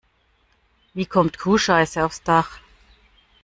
[0.95, 2.57] Wie kommt Kuhscheiße aufs Dach?